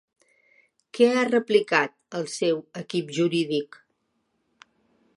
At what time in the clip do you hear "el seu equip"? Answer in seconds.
2.21-3.15